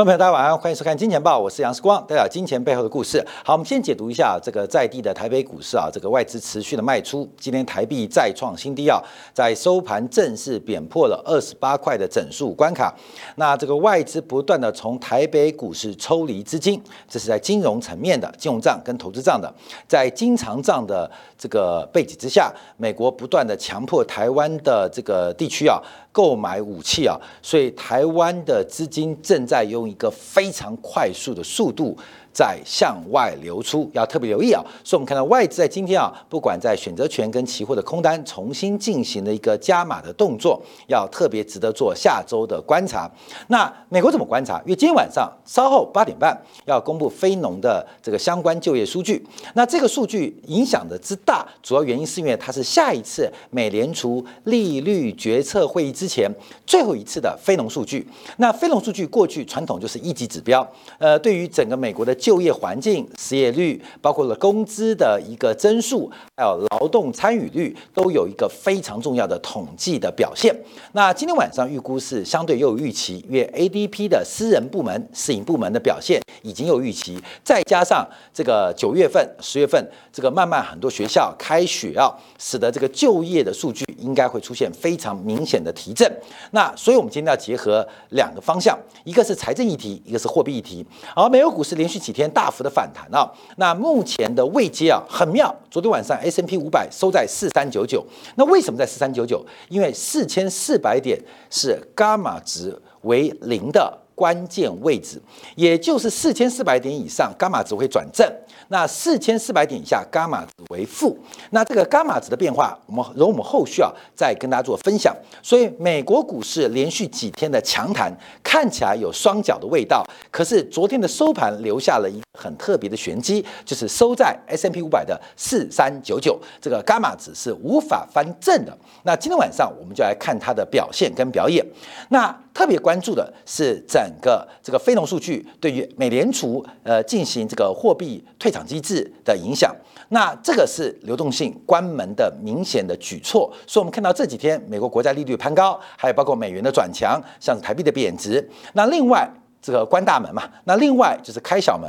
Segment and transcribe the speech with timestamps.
[0.00, 3.22] 观众朋友，大家晚上，欢迎收看《金钱报》，我是杨世光，带来金钱背后的故事。
[3.44, 8.98] 好，我们先解读一下这个在地的台北股市啊，这个外资持续的卖出，今天台币再创新低啊，
[9.34, 12.94] 在收盘正式贬破了二十八块的整数关卡。
[13.36, 19.52] 那这个外资不断的从台北股市抽离资金，这是在金融层面的金融账跟投资账的，
[19.86, 25.78] 在经常账的这个背景之下，美国不断的强迫台湾的这个地区啊。
[26.12, 31.96] 购买武器啊，所以台湾的资金正在用一个非常快速的速度。
[32.32, 34.62] 在向外流出，要特别留意啊！
[34.84, 43.10] 所以，我们看到外资在今天啊，不管在选择权跟期货的空单重新进行了一个加码的动作，要特别值得做下周的观察。
[43.48, 44.62] 那美国怎么观察？
[44.64, 49.26] 因为今天晚上稍后八点半要公布非农的这个相关就业数据。
[49.54, 56.30] 那这个数据影响的之大，主要原因是因为它是下一次美联储利率决策会议之前
[56.64, 58.06] 最后一次的非农数据。
[58.38, 60.66] 那非农数据过去传统就是一级指标，
[60.98, 62.16] 呃，对于整个美国的。
[62.30, 70.54] 就业环境、失业率，包括了工资的一个增速，还有劳动参与率，都有一个非常重要的统计的表现。
[70.92, 79.82] 那今天晚上预估是相对又有预期，因为 ADP 的私人部门、私营部门的表现已经有预期，再加上这个九月份、十月份
[80.12, 86.10] 这个慢慢很多学校开学啊，使得这个就业的数据应该会出现非常明显的提振。
[86.52, 90.84] 那所以我们今天要结合两个方向，一个是财政议题，一个是货币议题。
[91.14, 95.54] 而美国股市连续几天大幅的反弹啊，那目前的位阶啊很妙。
[95.70, 98.04] 昨天晚上 S M P 五百收在四三九九，
[98.36, 99.44] 那为什么在四三九九？
[99.68, 101.18] 因为四千四百点
[101.48, 105.18] 是伽马值为零的关键位置，
[105.56, 108.30] 也就是四千四百点以上，伽马值会转正。
[108.68, 111.18] 那四千四百点以下，伽马值为负。
[111.52, 115.16] 那这个伽马值的变化，我们容我们后续啊再跟大家做分享。
[115.42, 120.04] 所以美国股市连续几天的强弹，看起来有双脚的味道。
[120.30, 128.76] 可是昨天的收盘留下了一很特别的玄机，就是收在 S M P 五百的四三九九，这个伽马值是无法翻正的。
[129.04, 131.64] 那今天晚上我们就来看它的表现跟表演。
[132.10, 139.74] 那特别关注的是整个这个非农数据对于美联储呃进行这个货币退场机制的影响，
[140.08, 149.28] 那这个是流动性关门的明显的举措，所以我们看到这几天美国国债利率攀高，还有包括美元的转强，像是台币的贬值，那另外。
[149.62, 151.86] 这个关大门嘛，那另外就是开小门。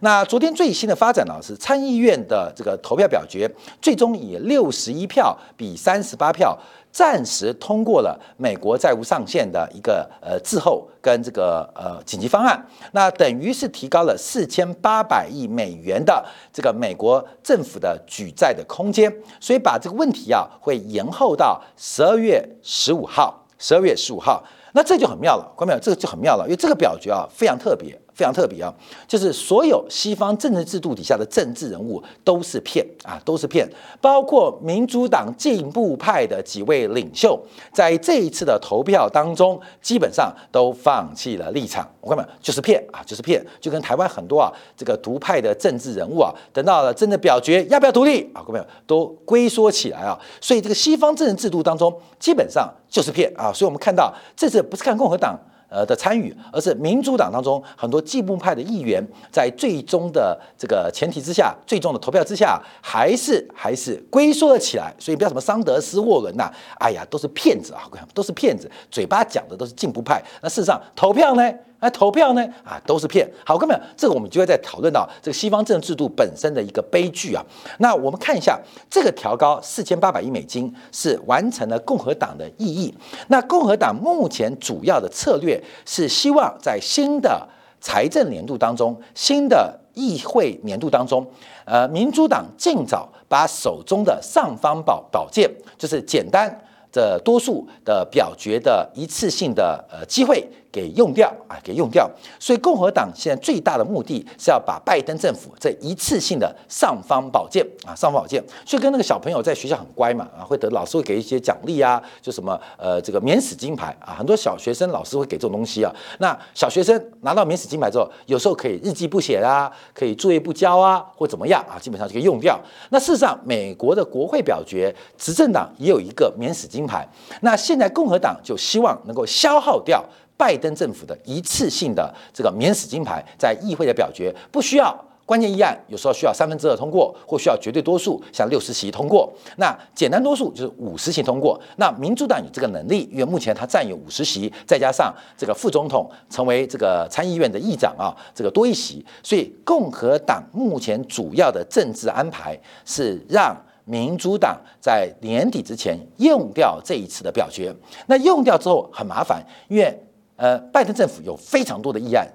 [0.00, 3.50] 那昨天最新的发展呢，是参议院的这个投票表决，
[3.80, 6.54] 最终以六十一票比三十八票，
[6.94, 12.64] 暂时通过了美国债务上限的一个呃滞后跟这个呃紧急方案。
[12.92, 24.40] 那等于是提高了四千八百亿美元的这个美国政府的举债的空间，所以把这个问题啊会延后到十二月十五号，十二月十五号。
[24.72, 25.80] 那这就很妙了，关没有？
[25.80, 28.00] 这个就很妙了，因为这个表决啊非常特别。
[28.14, 28.72] 非常特别啊，
[29.08, 33.68] 就是所有西方政治制度底下的政治人物都是骗啊，都是骗，
[34.00, 37.38] 包括民主党进步派的几位领袖，
[37.72, 41.88] 在这一次的投票当中，基本上都放弃了立场。
[42.00, 50.16] 我看到就是骗啊，就是骗，就跟台湾很多啊这个独派的政治人物啊，等到了真的表决要不要独立啊，各位都龟缩起来啊。
[50.40, 53.52] 所以这个西方政治制度当中，基本上就是骗啊。
[53.52, 55.36] 所以我们看到这次不是看共和党。
[55.74, 64.94] 呃的参与，而是民主党当中很多进步派的议员，在最终的这个前提之下，最终的投票之下，还是还是龟缩了起来。
[65.00, 66.48] 所以不要什么桑德斯、沃伦呐，
[66.78, 67.82] 哎呀，都是骗子啊，
[68.14, 70.22] 都是骗子，嘴巴讲的都是进步派。
[70.40, 71.52] 那事实上投票呢？
[71.80, 72.42] 那投票呢？
[72.64, 73.30] 啊，都是骗。
[73.44, 77.44] 好，各位，这个我们就会在讨论到这个西方政治制度本身的一个悲剧啊。
[77.78, 78.58] 那我们看一下，
[78.88, 82.94] 这个调高四千八百亿美金是完成了共和党的意义。
[83.28, 87.46] 那共和党目前主要的策略是希望在新的
[87.82, 91.26] 财政年度当中、新的议会年度当中，
[91.66, 96.48] 呃，民主党尽早把手中的尚方宝宝剑，就是简单
[96.92, 100.48] 的多数的表决的一次性的呃机会。
[100.74, 102.10] 给用掉啊，给用掉。
[102.40, 115.94] 所以共和党现在最大的目的是要把拜登政府这一次性的尚方宝剑啊，尚方宝剑，就跟那个小朋友在学校很乖嘛啊，会得老师会给一些奖励啊，就什么呃这个免死金牌啊，很多小学生老师会给这种东西啊。
[116.18, 122.58] 那小学生拿到免死金牌之后，有时候可以日记不写啊，可以作业不交啊，或怎么样啊，基本上就可以用掉。
[122.90, 127.06] 那事实上，美国的国会表决，执政党也有一个免死金牌。
[127.42, 130.04] 那现在共和党就希望能够消耗掉。
[130.36, 134.94] 拜登政府的一次性的这个免死金牌，在议会的表决不需要
[135.26, 139.32] 关键议案有时候需要三分之二通过，或需要绝对多数，像六十席通过。
[139.56, 141.58] 那简单多数就是五十席通过。
[141.76, 157.74] 那民主党有这个能力，因为目前他占有五十席，再加上这个副总统成为这个参议院的议长啊，这个多一席，所以共和党目前主要的政治安排是让民主党在年底之前用掉这一次的表决。
[158.08, 159.98] 那用掉之后很麻烦，因为
[160.36, 162.26] 呃，拜登政府有非常多的议案，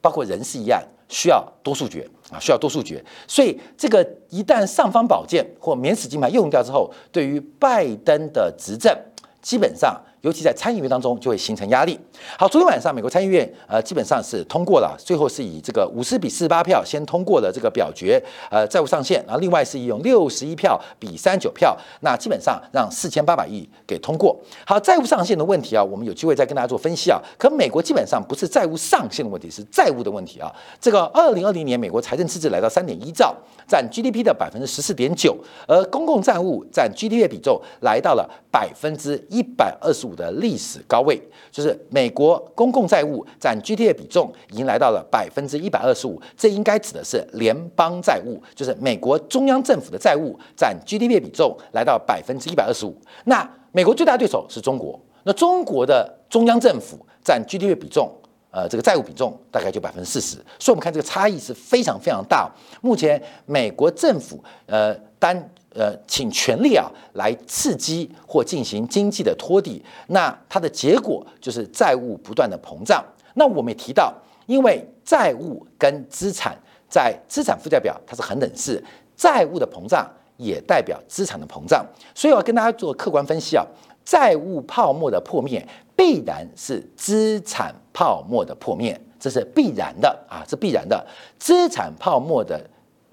[0.00, 0.82] 包括人事议案。
[1.08, 8.92] 需要多数决啊，需要多数决，所以这个一旦尚方宝剑或免死金牌用掉之后，对于拜登的执政，
[9.40, 9.96] 基本上。
[10.26, 11.96] 尤其在参议院当中就会形成压力。
[12.36, 18.20] 好，昨天晚上美国参议院呃基本上是通过了，最后是以这个五十比四十八票先通过了这个表决，
[18.50, 24.36] 呃债务上限，然后另外是用六十一票比三十九票，那基本上让四千八百亿给通过。
[24.66, 27.22] 好，债务上限的问题啊，我们有机会再跟大家做分析啊。
[27.38, 30.52] 可美国基本上不是债务上限的问题，是债务的问题啊。
[30.80, 33.32] 这个二零二零年美国财政赤字来到三点一兆，
[33.68, 35.36] 占 GDP 的百分之十四点九，
[35.68, 40.15] 而公共债务占 GDP 的比重来到了百分之一百二十五。
[40.16, 41.20] 的历史高位，
[41.52, 52.96] 就是美国公共债务占 GDP 的比重已经来到了百分之一百二十五，这应该指的是联邦债务，就是美国中央政府的债务占 GDP 比重来到百分之一百二十五。
[53.26, 58.10] 那美国最大对手是中国，那中国的中央政府占 GDP 比重，
[58.50, 62.50] 呃，这个债务比重大概就百分之四十，所以我们看这个差异是非常非常大。
[62.80, 65.50] 目前美国政府呃单。
[65.76, 73.04] 呃，请全力啊来刺激或进行经济的托底，那它的结果就是债务不断的膨胀。
[73.34, 74.10] 那我们也提到，
[74.46, 76.56] 因为债务跟资产
[76.88, 78.82] 在资产负债表它是恒等式，
[79.14, 81.84] 债务的膨胀也代表资产的膨胀，
[82.14, 83.62] 所以我要跟大家做客观分析啊，
[84.02, 85.62] 债务泡沫的破灭
[85.94, 91.06] 必然是资产泡沫的破灭，这是必然的啊，是必然的，
[91.38, 92.58] 资产泡沫的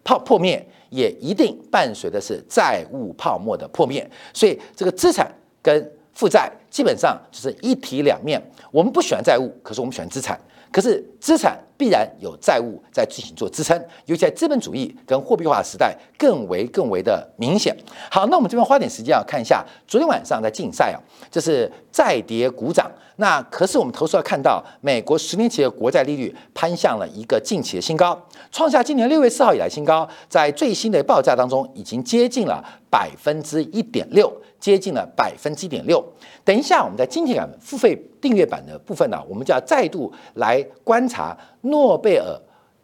[0.05, 0.65] 泡破灭。
[0.93, 5.29] 也一定伴随的是债务泡沫的破灭，所以这个资产
[5.61, 8.39] 跟负债基本上就是一体两面。
[8.71, 10.39] 我们不喜欢债务，可是我们喜欢资产。
[10.71, 17.75] 可是资产必然有债务在进行做支撑，尤其在资本主义跟货币化时代更为更为的明显。
[18.09, 20.97] 好，那我们这边花点时间啊，看一下昨天晚上在竞赛啊，
[21.29, 22.89] 就是再跌股涨。
[23.17, 28.17] 那可是我们投资要看到，美国十年期的国债利率攀向了一个近期的新高，
[28.49, 36.01] 创下今年六月四号以来新高，在最新的报价当中已经接近了百分之一点六，接近了百分之一点六。
[36.45, 42.39] 等一下，我们在今天版付费订阅版的部分呢，我们就要再度来观察诺贝尔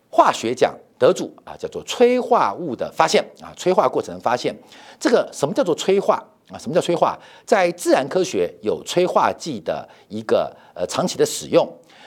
[0.10, 4.54] 化学奖得主啊，叫做催化物的发现啊，催化过程发现。
[5.00, 6.22] 这个什么叫做催化
[6.52, 6.58] 啊？
[6.58, 7.18] 什么叫催化？
[7.46, 11.66] 在自然科学有催化剂的一个呃长期的使用，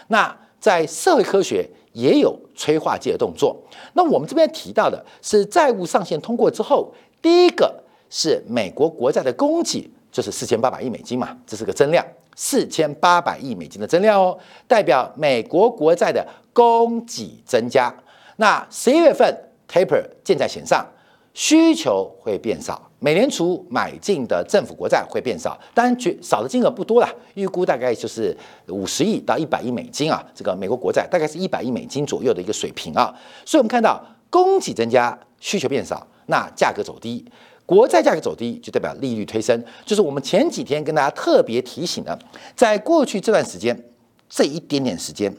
[0.08, 3.56] 那在社会科学也有催化剂的动作。
[3.94, 6.92] 那我们这边提到的是债务上限通过之后，
[7.22, 9.90] 第一个是美国国债的供给。
[10.12, 14.38] 就是四千八百亿美金嘛，这是个增量，四千八百亿美金的增量哦，
[14.68, 17.94] 代表美国国债的供给增加。
[18.36, 19.32] 那十一月份
[19.68, 20.86] taper 箭在弦上，
[21.34, 28.36] 需求会变少，美联储买进的政府国债会变少，当然绝少的金额不多了，预估大概就是
[28.68, 33.14] 五十亿到一百亿美金啊，这个美国国债大概是一百亿美金左右的一个水平啊，
[33.46, 37.24] 所以我们看到供给增加，需求变少，那价格走低。
[37.64, 42.18] 国债价格走低，就代表利率推升，就是我们前几天跟大家特别提醒的，
[42.56, 43.84] 在过去这段时间，
[44.28, 45.34] 这一点点时间，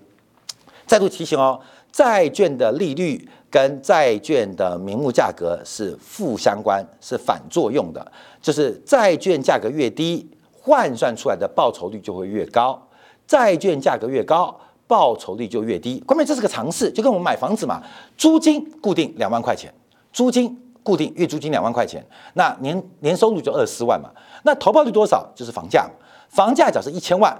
[0.85, 1.59] 再度提醒哦，
[1.91, 8.11] 债券的利率跟债券的名目价格是负相关，是反作用的，
[8.41, 12.87] 就是债券价格越低，换算出来的报酬率就会越高，
[13.27, 15.99] 债券价格越高，报酬率就越低。
[16.05, 17.81] 关键这是个常识，就跟我们买房子嘛，
[18.17, 19.73] 租金固定两万块钱，
[20.11, 20.59] 租金。
[20.83, 24.09] 固定月租金两万块钱，那年年收入就二十四万嘛。
[24.43, 25.25] 那投报率多少？
[25.33, 25.89] 就是房价，
[26.27, 27.33] 房价假设一千万，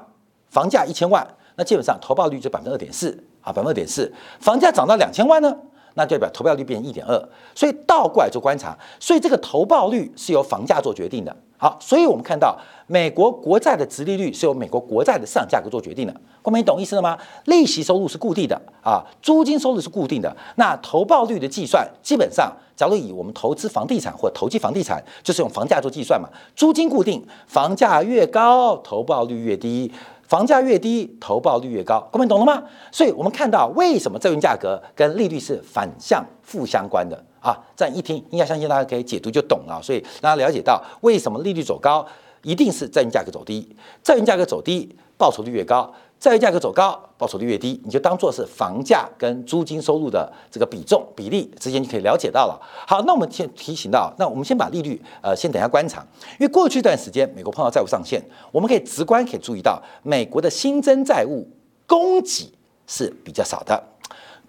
[0.49, 4.11] 房价一千万，那基本上投报率就百分之二点四啊，百分之二点四。
[4.39, 5.55] 房价涨到两千万呢，
[5.93, 7.29] 那代表投报率变成一点二。
[7.53, 11.35] 所以倒过来做观察，所以这个投报率是由房价做决定的。
[11.57, 16.13] 好，所以我们看到美国国债的殖利率是由美国国债的市场价格做决定的。
[16.41, 17.17] 光明，你懂意思了吗？
[17.45, 20.35] 利息收入是固定的啊，租金收入是固定的。
[20.55, 26.27] 那投报率的计算，基本上，假如以我们投资房地产或投机房地产，就是用房价做计算嘛。
[26.53, 29.89] 租金固定，房价越高，投报率越低；
[30.33, 32.01] 房价越低，投报率越高。
[32.11, 32.63] 各位，懂了吗？
[32.91, 37.15] 所以我们看到为什么债券价格跟利率是反向负相关的。
[37.39, 39.79] 啊，这样一听，应该相信大家可以解读就懂了。
[39.83, 42.03] 所以大家了解到，为什么利率走高，
[42.41, 52.57] 一定是债券价格走低，债券价格走低，报酬率越高；债务价格走高，报酬率越低，你就当做是房价跟租金收入的这个比重比例之间就可以了解到了。
[52.87, 55.99] 好，那我们先提醒到，那我们先把利率呃先等一下观察，
[56.39, 61.45] 因为过去一段时间美国碰到债务上限，我们可以直观可以注意到美国的新增债务
[61.85, 62.49] 供给
[62.87, 63.83] 是比较少的，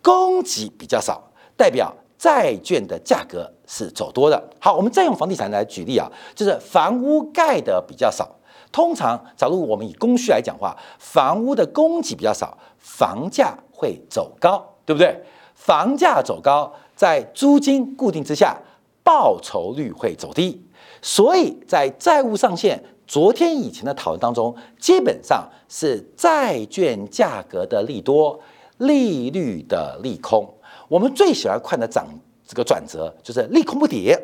[0.00, 1.20] 供给比较少
[1.56, 4.40] 代表债券的价格是走多的。
[4.60, 5.64] 好，我们再用房地产来。
[5.64, 8.33] 举例啊，就是房屋盖的比较少。
[8.74, 15.16] 通常，假如我们以供需来讲话，房屋的供给比较少，房价会走高，对不对？
[15.54, 18.60] 房价走高，在租金固定之下，
[19.04, 20.60] 报酬率会走低。
[21.00, 28.40] 所以在债务上限昨天以前的讨论当中，基本上是债券价格的利多，
[28.78, 30.52] 利率的利空。
[30.88, 32.08] 我们最喜欢看的涨
[32.44, 34.20] 这个转折，就是利空不跌。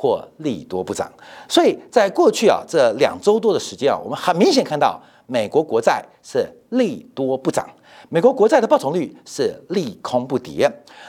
[0.00, 1.12] 或利多不涨，
[1.46, 7.68] 所以在过去啊这两周多的时间啊，我们很明显看到美国国债是利多不涨，
[8.08, 10.66] 美国国债的报酬率是利空不跌。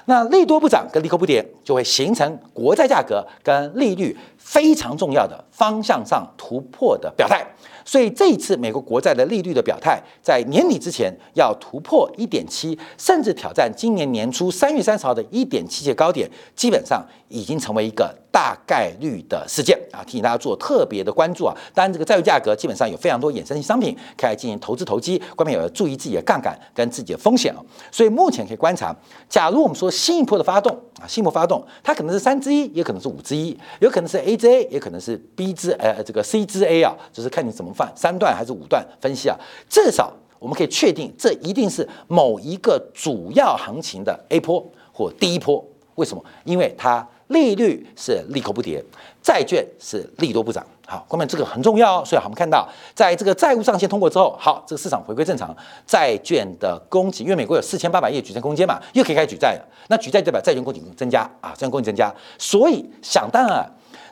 [0.07, 7.45] 那利多不涨跟利空不跌，就会形成国债价格跟利率非常重要的方向上突破的表态。
[7.83, 20.03] 所以这一次美国国债的利率的表态，在年底之前要突破一点七，甚至挑战今年年初三月三十号的一点七的高点，基本上已经成为一个大概率的事件啊！
[20.05, 21.55] 提醒大家做特别的关注啊！
[21.74, 27.60] 当然，这个债务价格基本上有非常多衍生性商品可以进行投资投机，关键有要注意自己的杠杆跟自己的风险啊！
[27.91, 28.95] 所以目前可以观察，
[29.27, 30.71] 假如我们说新一波的发动
[31.01, 37.71] 啊，新一波发动，它可能是三之一，也可能是五之一，有可能是 A 之 A，也可能是 B 之呃这个 C 之 A 啊，就是看你怎么。
[37.95, 39.35] 三段还是五段分析啊？
[39.69, 45.65] 至少我们可以确定，这一定是某一个主要行情的 A 波或第一波。
[45.95, 46.23] 为什么？
[46.43, 48.83] 因为它利率是利口不跌，
[49.21, 50.65] 债券是利多不涨。
[50.85, 52.03] 好，后面这个很重要。
[52.03, 55.55] 所以我们看到，在这个债务上限通过之后，好，这个市场回归正常，
[55.88, 59.65] 债券的供给，因为美国有四千八百亿举债空间嘛，又可以开始举债了。
[59.88, 63.69] 那举债代表债券供给增加啊，债券供给增加，所以想当然，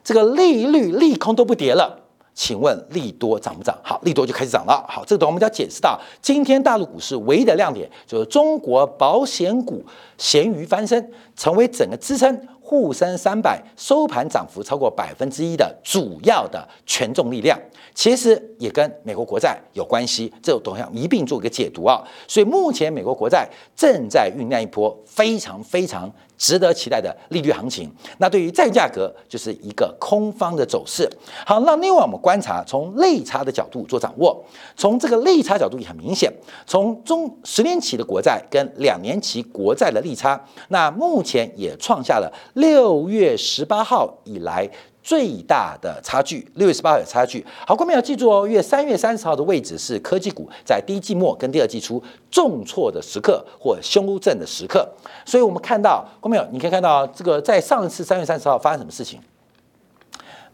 [0.10, 1.96] 这个利率利空都不跌了。
[2.34, 3.78] 请问利多涨不涨？
[3.84, 4.84] 好，利多就开始涨了。
[4.90, 9.86] 好，这个我们就要解释到，今天大陆股市唯一的亮点就是中国保险股
[10.18, 12.36] 咸鱼翻身，成为整个支撑
[12.70, 17.60] 沪深三百收盘涨幅超过百分之一的主要的权重力量。
[17.96, 22.04] 其实也跟美国国债有关系，这等下一并做一个解读啊。
[22.28, 26.14] 所以目前美国国债正在酝酿一波非常非常。
[26.40, 31.06] 值得期待的利率行情，那对于债券价格就是一个空方的走势。
[31.46, 34.42] 好，那另外我们观察从利差的角度做掌握，
[34.78, 36.32] 从这个利差角度也很明显，
[36.66, 44.70] 从中十年期的国债跟两年期国债的利差，那目前也创下了六月十八号以来。
[45.02, 47.44] 最大的差距，六月十八号有差距。
[47.66, 54.88] 好，观众要记住哦，月三月三十号的位置是科技股在第一季末跟第二季初重挫的时刻或修正的时刻。
[55.26, 59.20] 所以我们看到，观众你可以看到这个在上一次三月三十号发生什么事情？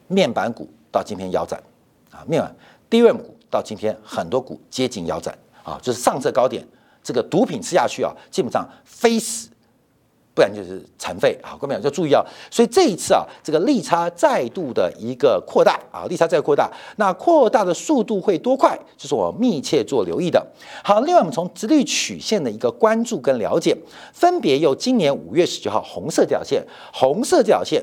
[0.07, 1.61] 面板股到今天腰斩
[2.11, 2.55] 啊，面板
[2.89, 6.65] 低位股到今天很多股接近腰斩啊，就是上次高点，
[7.03, 9.49] 这个毒品吃下去啊，基本上非死。
[10.35, 11.55] 不然就是残废啊！
[11.57, 12.21] 各位朋友要注意啊！
[12.51, 18.77] 所以这一次啊，这个利差再度的一个扩大啊，利差再扩大，那扩大的速度会多快？
[18.97, 20.45] 就是我密切做留意的。
[20.83, 23.73] 好，另外我们从直率曲线的一个关注跟了解，
[24.11, 26.61] 分别由今年五月十九号红色这条线，
[26.91, 27.81] 红色这条线。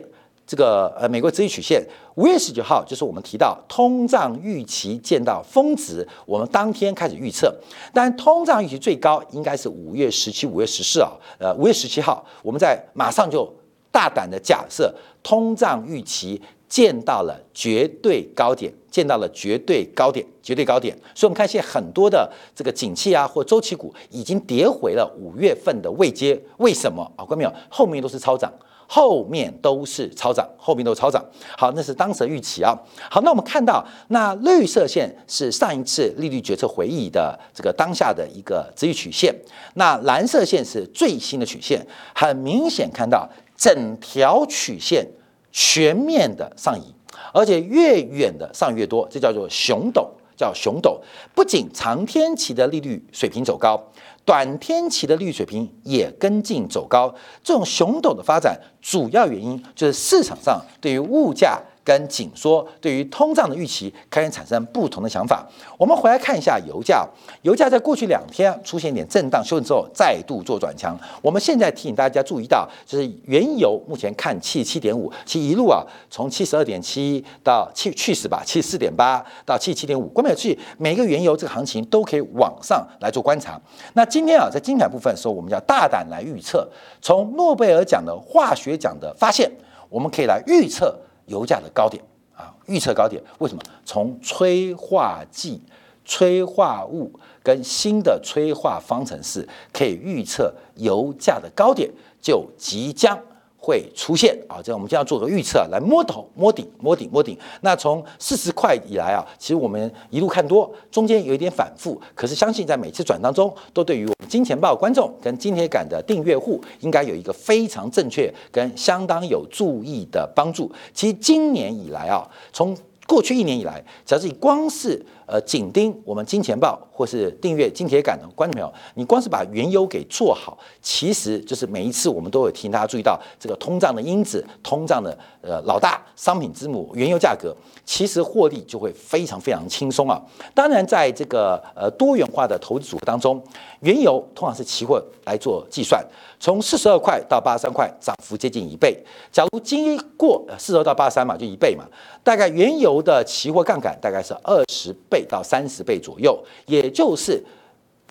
[0.52, 1.82] 这个呃，美国资率曲线，
[2.16, 7.50] 五月十九号就是我们提到通胀预期见到峰值，我们当天开始预测，
[7.94, 13.50] 但通胀预期最高应该是五月十七、五月十四啊，呃，五月十七号，我们在马上就
[13.90, 27.24] 大胆的假设通胀预期见到了绝对高点，见到了绝对高点，绝对高点，所以我们看现在很多的这个景气啊或周期股已经跌回了五月份的位阶，为什么啊？
[27.24, 27.52] 看到没有？
[27.70, 28.52] 后面都是超涨。
[28.94, 31.24] 后面都是超涨，后面都是超涨。
[31.56, 32.78] 好，那是当时的预期啊。
[33.10, 39.34] 好，那我们看到，那绿色线是上一次利率决策会议的这个当下的一个值域曲线，
[39.76, 41.86] 那蓝色线是最新的曲线。
[42.14, 45.08] 很明显看到整条曲线
[45.50, 46.94] 全面的上移，
[47.32, 50.06] 而且越远的上越多，这叫做熊斗，
[50.36, 51.00] 叫熊斗。
[51.34, 53.82] 不仅长天期的利率水平走高。
[54.24, 57.12] 短天期的利率水平也跟进走高，
[57.42, 65.46] 这种熊斗的发展主要原因就是市场上对于物价跟紧缩，对于通胀的预期开始产生不同的想法。
[65.76, 67.06] 我们回来看一下油价，
[67.42, 70.96] 油价在过去两天出现一点震荡修正之后，再度做转强。
[71.20, 83.60] 我们现在提醒大家注意到，就是原油目前看七十七点五，其一路啊从七十二点七到七去死吧七十四点八到七十七点五，关键去每一个原油这个行情都可以往上来做观察。
[83.94, 86.68] 那今天啊在精彩部分的时候，我们要大胆来预测，
[87.00, 89.50] 从诺贝尔奖的化学奖的发现，
[89.88, 90.96] 我们可以来预测。
[91.26, 92.02] 油价的高点
[92.34, 93.62] 啊，预测高点，为什么？
[93.84, 95.60] 从催化剂、
[96.04, 97.12] 催化物
[97.42, 103.18] 跟新的催化方程式可以预测油价的高点就即将。
[103.62, 107.38] 会出现啊，这样我们就要做个预测，来摸头、摸顶、摸顶、摸顶。
[107.60, 120.68] 那从四十块以来啊，其实我们一路看多，中间有一点反复，可是相信在每次转当中，都对于我们金钱豹观众跟金铁杆的订阅户，应该有一个非常正确跟相当有注意的帮助。
[120.92, 122.76] 其实今年以来啊，从
[123.06, 140.20] 过去一年以来，只要是光是呃紧盯我们金钱豹或是订阅金铁杆的观众朋友，你光是把原油给做好，其实就是每一次我们都有提醒大家注意到这个通胀的因子，通胀的呃老大商品之母原油价格，其实获利就会非常非常轻松啊。
[140.52, 143.42] 当然，在这个呃多元化的投资组合当中，
[143.80, 146.04] 原油通常是期货来做计算。
[146.38, 149.02] 从四十二块到八十三块，涨幅接近一倍。
[149.30, 151.84] 假如经过四十二到八十三嘛，就一倍嘛。
[152.22, 157.42] 大概原油的期货杠杆大概是二十倍到三十倍左右，也就是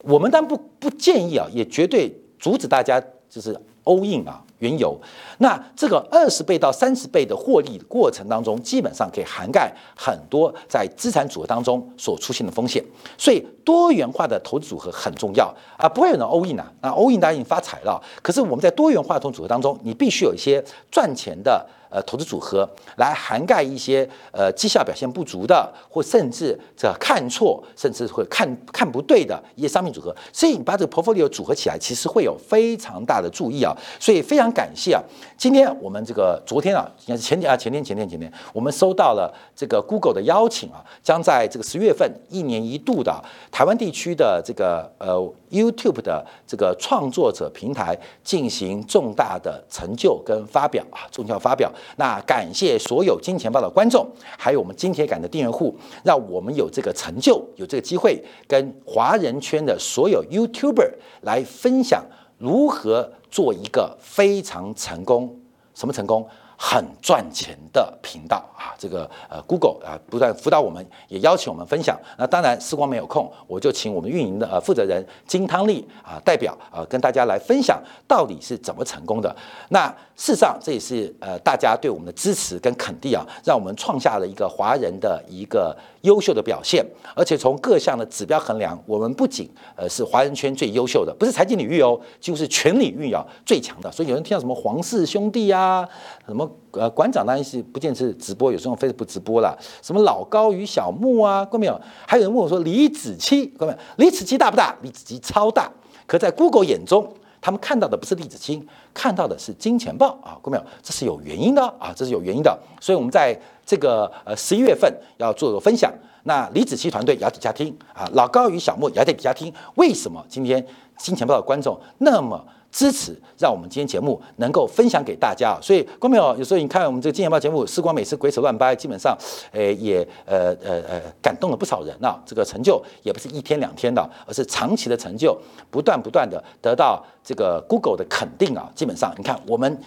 [0.04, 4.44] 我们当然不不建议啊，也绝对阻止大家就是 all in 啊。
[4.62, 4.96] 原油，
[5.40, 12.80] 那这个二十倍到三十倍的获利过程当中，基本上可以涵盖很多在资产组合当中所出现的风险，
[13.18, 15.90] 所以多元化的投资组合很重要啊！
[15.90, 21.66] 不会有人 all in 啊，那 all in 大家已经发财了，可是我们在多元化投资组合当中，你必须有一些赚钱的。
[21.92, 33.76] 呃，投资组合来涵盖一些呃绩效表现不足的，或甚至这看错，甚至会看看不对的一些商品组合，所以你把这个 portfolio 组合起来，其实会有非常大的注意啊。
[34.00, 35.04] 所以非常感谢啊，
[35.38, 43.14] 今天我们这个昨天啊，应该是前天啊，前天前天前天，我们收到了这个 Google 的邀请啊，将在这个十月份一年一度的
[43.52, 45.18] 台湾地区的这个呃
[45.50, 51.70] YouTube 的这个创作者平台进行重大的成就跟发表啊，重要发表。
[51.98, 60.92] 那感谢所有金钱豹的观众，还有我们金铁杆的订阅户，让我们有这个成就，有这个机会，跟华人圈的所有 YouTuber
[61.22, 62.04] 来分享
[62.38, 65.40] 如何做一个非常成功，
[65.74, 66.28] 什么成功？
[66.64, 72.00] 很赚钱的频道啊，这个呃，Google 啊，不断辅导我们，也邀请我们分享。
[72.20, 79.36] 那当然，时光没有空，我就请我们运营的呃负责人金汤力啊，代表啊，跟大家来分享到底是怎么成功的。
[79.70, 86.86] 那事实上，这也是呃大家对我们的支持跟肯定啊，让我们创下了一个华人的一个优秀的表现。
[87.14, 93.92] 而且从各项的指标衡量，我们不仅呃是华人圈最优秀的，不是财经领域哦，几乎是全领域啊最强的。
[93.92, 95.88] 所以有人听到什么黄氏兄弟啊，
[96.26, 96.50] 什么。
[96.74, 99.54] 呃，馆长当然是不见是直播，有时候 Facebook 直播了。
[99.82, 101.82] 什么老高与小木啊，看到没有？
[102.08, 104.10] 还有人问我说李子柒，看到没有？
[104.10, 104.74] 李子柒大不大？
[104.82, 105.70] 李子柒超大。
[106.08, 110.72] 可在 Google 眼中，他们看到的不是李子柒，看到的是金钱豹啊，各位朋友？
[110.84, 112.58] 这是有原因的啊，这是有原因的。
[112.80, 115.92] 所以我们在这个呃十一月份要做个分享。
[116.24, 119.52] 那李子柒团队也要底下听啊，老高与小莫也要在底下听。
[119.76, 120.64] 为什么今天
[120.98, 122.46] 金钱豹的观众那么？
[122.72, 125.60] 支持，让我们今天节目能够分享给大家。
[125.62, 129.18] 所以，观众朋友，有时候你看我们这个《金钱报》节目，时光每次鬼扯乱掰，基本上，
[129.52, 132.18] 诶，也呃呃呃感动了不少人啊。
[132.26, 135.38] 这个成就也不是一天两天的，而是长期的成就，
[135.70, 138.72] 不断不断的得到这个 Google 的肯定啊。
[138.74, 139.78] 基本上，你看我们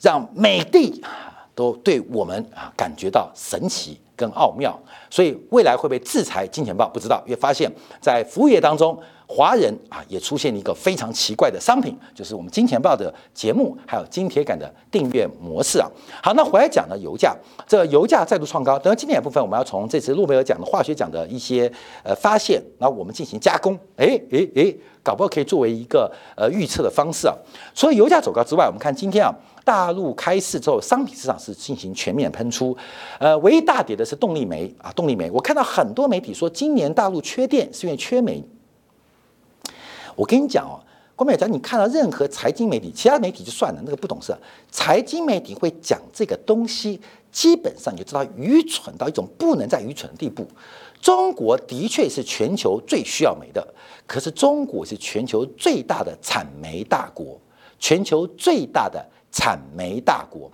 [0.00, 1.02] 让美的
[1.56, 4.78] 都对我们啊感觉到神奇跟奥妙。
[5.10, 7.68] 所以，未来会被制裁《金钱报》不知道，因为发现，
[8.00, 8.96] 在服务业当中。
[9.32, 15.88] 华人啊，也出现了一个非常奇怪的商品，就是我们金钱豹的节目，还有金铁杆的订阅模式啊。
[16.20, 18.76] 好，那回来讲呢，油价，这油价再度创高。
[18.76, 21.70] 等到今天部分，我们要从这次诺贝尔奖的化学奖的一些
[22.02, 23.78] 呃发现，然后我们进行加工。
[23.96, 27.34] 哎哎哎，搞不好可以作为一个呃预测的方式啊。
[27.72, 29.32] 除了油价走高之外，我们看今天啊，
[29.64, 32.76] 大陆开市之后，商品市场是进行全面喷出。
[33.20, 35.30] 呃，唯一大跌的是动力煤啊，动力煤。
[35.30, 38.44] 我看到很多媒体说，今年大陆缺电是因为缺煤。
[40.20, 40.76] 我跟你讲哦，
[41.16, 44.36] 郭美讲，你看到任何财经媒体，其他媒体就算了，那个不懂事。
[44.70, 47.00] 财经媒体会讲这个东西，
[47.32, 50.46] 基本上你就知道愚蠢到一种不能再愚蠢的地步。
[51.00, 53.66] 中国的确是全球最需要煤的，
[54.06, 57.40] 可是中国是全球最大的产煤大国，
[57.78, 59.02] 全球最大的
[59.32, 60.52] 产煤大国，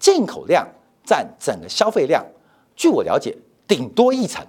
[0.00, 0.66] 进口量
[1.04, 2.26] 占整个消费量，
[2.74, 3.32] 据我了解，
[3.68, 4.44] 顶多一成，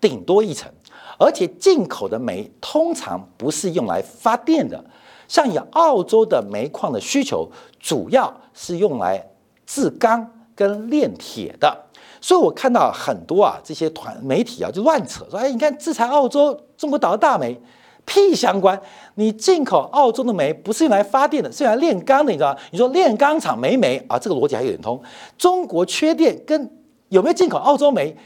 [0.00, 0.72] 顶多一成。
[1.18, 4.84] 而且进口的煤通常不是用来发电的，
[5.26, 7.48] 像以澳洲的煤矿的需求，
[7.80, 9.26] 主要是用来
[9.64, 11.84] 制钢跟炼铁的。
[12.20, 17.60] 所以我看到很多啊这些团媒体啊就乱扯说，哎，你看制裁澳洲中国岛的大煤，
[18.04, 18.80] 屁相关！
[19.14, 22.58] 你进口澳洲的煤不是用来发电的，是用来炼钢的，你知道吗？
[22.70, 25.00] 你说炼钢厂没煤啊，这个逻辑还有点通。
[25.38, 26.70] 中国缺电跟
[27.08, 28.16] 有没有进口澳洲煤？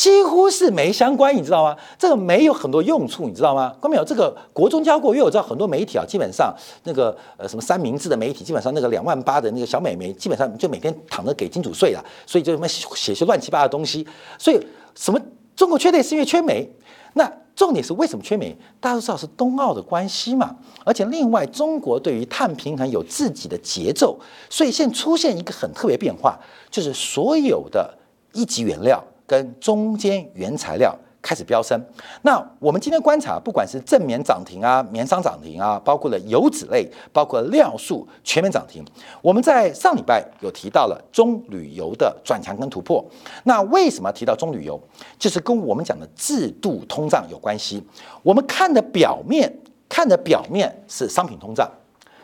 [0.00, 1.76] 几乎是没相关，你知道吗？
[1.98, 3.70] 这个没有很多用处，你知道吗？
[3.78, 4.02] 关没有？
[4.02, 14.06] 这个国中教过，因为我知道很多媒体啊，基本上那个呃什么三明治的媒体，基本上那个两万八的那个小美眉，基本上就每天躺着给金主睡了，所以就什么写些乱七八糟的东西。
[14.38, 14.58] 所以
[14.94, 15.20] 什么
[15.54, 16.66] 中国缺电是因为缺煤？
[17.12, 18.56] 那重点是为什么缺煤？
[18.80, 20.56] 大家都知道是冬奥的关系嘛。
[20.82, 27.98] 而且另外，中国对于碳平衡有自己的节奏，所以现在出现一个很特别变化，就是所有的
[28.32, 29.04] 一级原料。
[29.30, 31.80] 跟中间原材料开始飙升，
[32.22, 38.84] 那我们今天观察，不管是正棉涨停啊、棉商涨停啊，包括了油脂类，包括料素全面涨停。
[39.22, 43.04] 我们在上礼拜有提到了中旅游的转强跟突破。
[43.44, 44.80] 那为什么提到中旅游？
[45.16, 47.80] 就是跟我们讲的制度通胀有关系。
[48.24, 49.56] 我们看的表面，
[49.88, 51.70] 看的表面是商品通胀，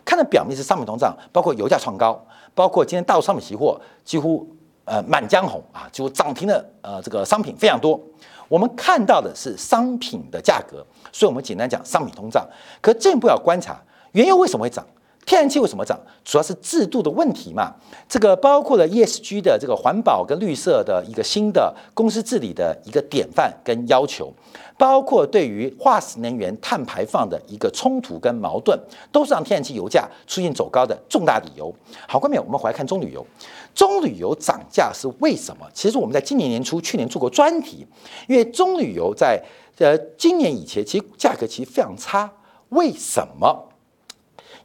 [0.04, 2.20] 看的表面是商品通胀，包括油价创高，
[2.52, 4.44] 包括今天大陆商品期货几乎。
[4.87, 8.01] 呃，满江红啊，就涨停的呃，这个商品非常多。
[8.49, 12.49] 我们看到的是商品的价格，所以我们简单讲商品通胀。
[12.81, 13.77] 可进一步要观察，
[14.12, 14.87] 原油为什么会涨？
[15.26, 15.98] 天然气为什么涨？
[16.24, 17.74] 主要是制度的问题嘛。
[18.08, 24.32] 这个包括了 ESG 的这个环保跟绿色的一个新的公司治理的一个典范跟要求，
[24.78, 28.78] 包括对于化石能源碳排放的一个冲突跟矛盾，
[29.10, 31.74] 都是让天然气油价出现走高的重大理由。
[32.06, 33.26] 好，后面我们回来看中旅游，
[33.74, 35.66] 中旅游涨价是为什么？
[35.74, 37.84] 其实我们在今年年初、去年做过专题，
[38.28, 39.42] 因为中旅游在
[39.78, 42.30] 呃今年以前其实价格其实非常差，
[42.68, 43.70] 为什么？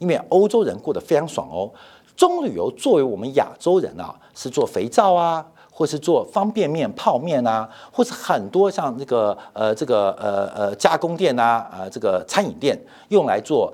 [0.02, 1.70] 因为欧洲人过得非常爽哦，
[2.18, 12.76] 棕榈油作为我们亚洲人啊，是做肥皂啊，或是做方便面、泡面啊，或是很多像这个呃这个呃呃加工店啊，啊这个餐饮店
[13.10, 13.72] 用来做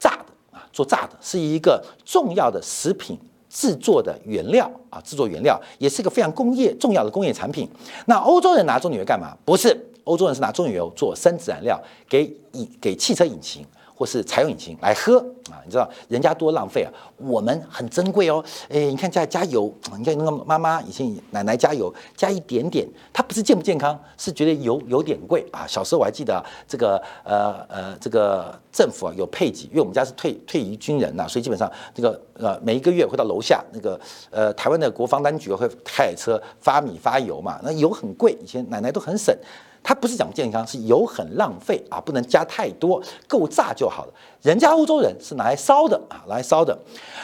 [0.00, 3.16] 炸的啊，做炸的是一个重要的食品
[3.48, 7.70] 制作的原料啊，制作原料也是一个非常工业重要的工业产品。
[8.06, 9.36] 那欧洲人拿棕榈油干嘛？
[9.44, 13.64] 不是，欧洲人是拿棕榈油做生质燃料，给引给汽车引擎。
[13.98, 15.18] 或是柴油引擎来喝
[15.50, 18.44] 啊，你知道人家多浪费啊，我们很珍贵哦。
[18.68, 25.66] 哎，你看加加油，你看那个妈妈以前奶奶加油加一点点，她不是健不健康，是觉得油有点贵啊。
[25.66, 33.98] 小时候我还记得这个呃呃这个政府啊有配给，因为我们家是退退役军人呐，所以基本上这个呃每一个月会到楼下那个
[34.30, 39.36] 呃台湾的国防单局会开车发米发油嘛，那油很贵，以前奶奶都很省。
[39.88, 44.12] 它不是讲健康，是油很浪费啊，不能加太多，够炸就好了。
[44.42, 46.78] 人家欧洲人是拿来烧的啊，拿来烧的。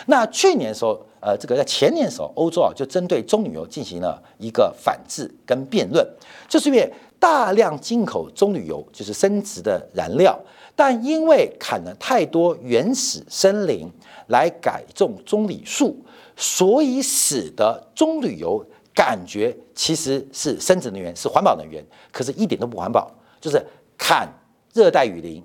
[0.06, 6.02] 那去年的时候，呃，这个在前年的时候，欧洲啊就针对棕榈油进行了一个反制跟辩论，
[6.48, 10.34] 就是因为大量进口棕榈油就是升值的燃料，
[10.74, 13.86] 但因为砍了太多原始森林
[14.28, 15.94] 来改种棕榈树，
[16.34, 18.64] 所以使得棕榈油。
[18.94, 23.60] 感觉其实是生殖能源，是环保能源，可是一点都不环保，就是
[23.98, 24.28] 砍
[24.72, 25.42] 热带雨林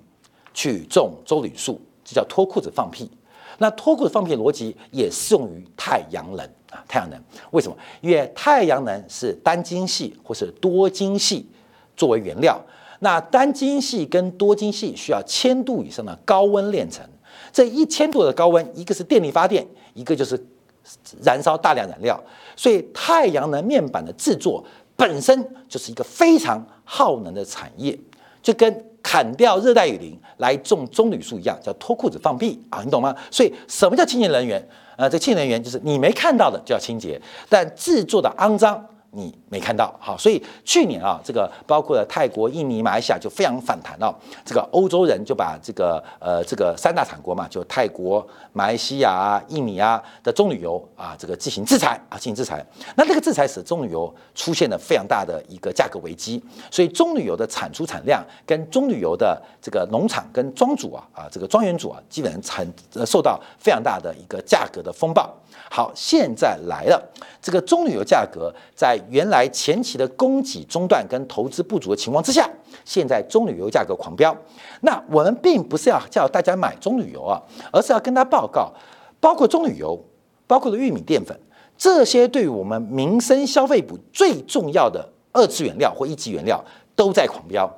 [0.54, 3.10] 去种棕榈树，这叫脱裤子放屁。
[3.58, 7.76] 那脱裤子放屁逻辑也适用于太阳能啊，太阳能为什么？
[8.00, 11.46] 因为太阳能是单晶系或是多晶系
[11.96, 12.58] 作为原料，
[13.00, 17.04] 那单晶系跟多晶系需要千度以上的高温炼成，
[17.52, 20.46] 这一千度的高温，一个是电力发电，一个就是。
[21.22, 22.22] 燃烧大量燃料，
[22.56, 24.64] 所以太阳能面板的制作
[24.96, 27.98] 本身就是一个非常耗能的产业，
[28.42, 33.14] 就跟砍掉热带雨林来种棕榈树一样，叫脱裤子放屁啊，你懂吗？
[33.30, 34.62] 所以什么叫清洁能源？
[34.96, 38.86] 呃，这清洁能源就是你没看到的就要清洁，但制作的肮脏。
[39.12, 44.16] 你没看到，好，所以去年啊，这个包括了泰国、印尼、马来西亚就非常反弹了。
[44.44, 52.64] 这个欧洲人就把这个呃这个三大产国嘛，就泰国、马来西亚、印尼啊的棕榈油啊，这个进行制裁啊，进行制裁。
[52.94, 62.66] 那这个制裁使棕榈油出现了非常大的一个价格危机，所以棕榈油的产出产量跟棕榈油的这个农场跟庄主啊啊这个庄园主啊，基本上产
[63.04, 65.28] 受到非常大的一个价格的风暴。
[65.68, 67.02] 好，现在来了，
[67.40, 72.48] 这个棕榈油价格在原来前期的供给中断跟投资不足的情况之下，
[72.84, 74.36] 现在棕榈油价格狂飙。
[74.82, 77.40] 那我们并不是要叫大家买棕榈油啊，
[77.72, 78.72] 而是要跟他报告，
[79.20, 79.98] 包括棕榈油，
[80.46, 81.38] 包括了玉米淀粉，
[81.76, 87.70] 这些对于我们民生消费补最重要的二次原料或一级原料都在狂飙。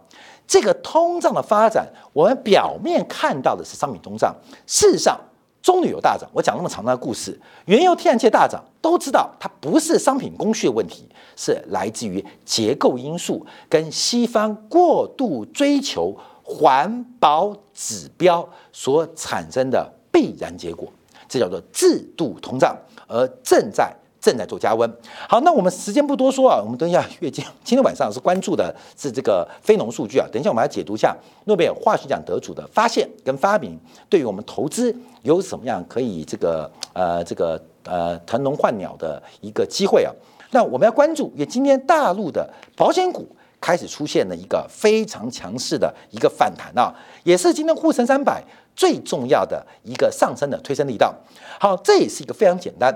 [0.47, 4.35] 这个通胀的发展，我们表面看到的是商品通胀，
[4.67, 5.19] 事实上。
[5.63, 20.93] 中旅游大涨，我讲那么长的故事，原油、天然气大涨，都知道它不是商品供需的问题，是来自于结构因素跟西方过度追求环保指标所产生的必然结果，
[21.29, 23.95] 这叫做制度通胀，而正在。
[24.23, 24.91] 正在做加温。
[25.29, 30.27] 好，那我们时间不多说啊，我们等一下月经今天晚上是关注的是这个非农数据啊。
[30.33, 31.15] 等一下我们来解读一下
[31.47, 33.77] 诺贝尔化学奖得主的发现跟发明，
[34.09, 40.13] 对于我们投资有什么样可以这个呃这个呃腾笼换鸟的一个机会啊？
[40.53, 43.27] 那我们要关注，也今天大陆的保险股
[43.61, 48.41] 开始出现了一个非常强势的一个反弹啊，也是今天沪深三百
[48.77, 51.13] 最重要的一个上升的推升力道。
[51.59, 52.95] 好，这也是一个非常简单。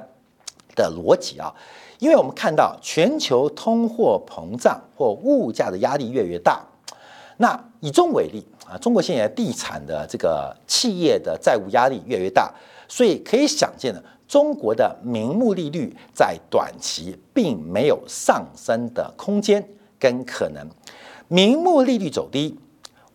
[0.76, 1.52] 的逻辑啊，
[1.98, 6.64] 因为我们看到全球通货膨胀或物价的压力越来越大，
[7.38, 12.54] 那以中为例啊，中国现在地产的这个企业的债务压力越来越大，
[12.86, 19.66] 所以可以想见的，中国的名目利率在短期并没有上升的空间
[19.98, 20.64] 跟可能，
[21.26, 22.56] 名目利率走低，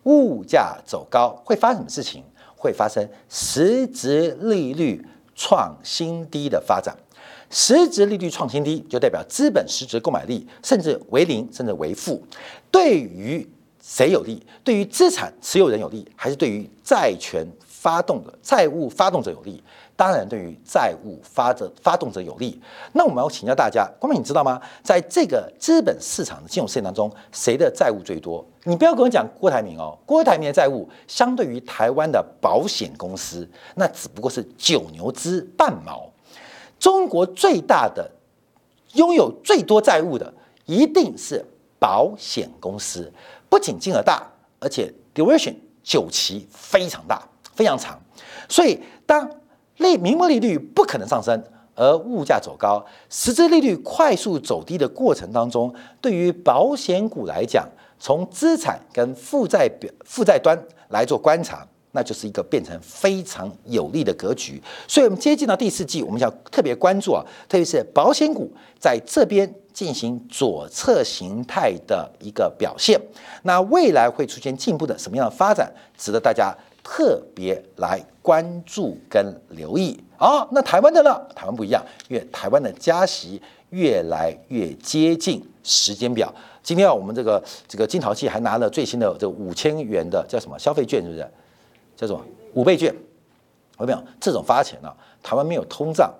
[0.02, 2.24] 物价走高，会发生什么事情？
[2.54, 6.96] 会发生实质利率创新低的发展。
[7.54, 12.20] 实质利率创新低，就代表资本实质购买力甚至为零，甚至为负。
[12.70, 13.46] 对于
[13.82, 14.42] 谁有利？
[14.64, 19.62] 对于资产持有人有利，还是对于债权发动的债务发动者有利？
[19.94, 22.58] 当然，对于债务发者发动者有利。
[22.94, 24.58] 那我们要请教大家，光明，你知道吗？
[24.82, 28.42] 在这个资本市场的金融市场当中，谁的债务最多？
[28.64, 36.11] 你不要跟我讲郭台铭哦，郭台铭的债务相对于台湾的保险公司，那只不过是九牛之半毛。
[36.82, 38.10] 中国最大的、
[38.94, 40.34] 拥有最多债务的，
[40.66, 41.44] 一定是
[41.78, 43.12] 保险公司。
[43.48, 47.22] 不仅金额大，而且 duration 久期非常大、
[47.54, 47.96] 非常长。
[48.48, 49.30] 所以，当
[49.76, 51.40] 利名目利率不可能上升，
[51.76, 57.64] 而物价走高，实质利率快速走低的过程当中，对于保险股来讲，
[58.00, 61.64] 从资产跟负债表、负债端来做观察。
[61.92, 73.00] 那就是一个变成非常有利的格局，所以我们接近到第四季，我们要特别关注啊，特别是保险股在这边进行左侧形态的一个表现。
[73.42, 80.48] 那未来会出现进一步的什么样的发展，值得大家特别来关注跟留意好。
[80.52, 81.14] 那台湾的呢？
[81.34, 86.32] 台湾不一样，因为台湾的加息越来越接近时间表。
[86.62, 91.28] 今天啊，我们这个这个金淘气还拿了最新的这五千元的叫什么消费券，是不是？
[92.02, 92.20] 叫做
[92.54, 92.92] 五倍券，
[93.78, 94.92] 我跟你讲这种发钱呢？
[95.22, 96.12] 台湾没有通胀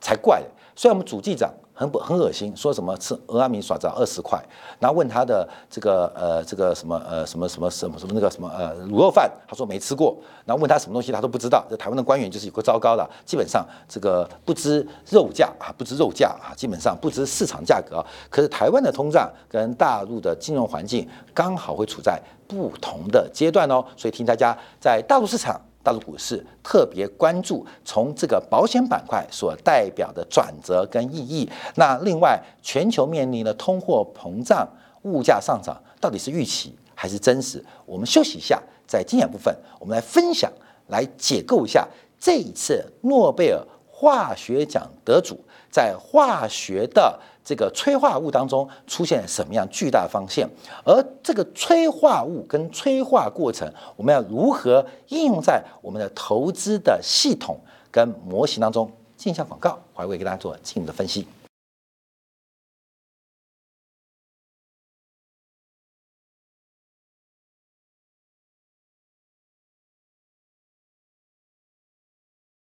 [0.00, 0.42] 才怪！
[0.74, 4.42] 虽然我们主机长很不很恶心，说什么吃俄阿米耍只要二十块，
[4.80, 11.62] 然后问他的这个呃这个什么呃什么什么什么什么那个什么呃卤肉饭，他说没吃过，然后问他什么东西他都不知道。
[11.68, 18.02] 这台湾的官员就是有个糟糕的，基本上这个不知肉价啊，不知肉价啊，基本上不知市场价格。
[18.30, 22.18] 可是台湾的通胀跟大陆的金融环境刚好会处在。
[22.48, 31.48] 不同的阶段哦，所以听大家在大陆市场、大陆股市特别关注，从这个保险板块所代表的转折跟意义。
[31.76, 34.68] 那另外，全球面临的通货膨胀、
[35.02, 37.64] 物价上涨，到底是预期还是真实？
[37.84, 40.50] 我们休息一下，在精简部分，我们来分享、
[40.88, 41.86] 来解构一下
[42.18, 45.38] 这一次诺贝尔化学奖得主
[45.70, 47.16] 在化学的。
[47.46, 50.50] 这个催化物当中出现什么样巨大方向？
[50.84, 57.56] 而这个催化物跟催化过程，我们要如何应用在我们的投资的系统
[57.92, 58.90] 跟模型当中？
[59.16, 61.24] 进一下广告，还会给大家做进一步的分析。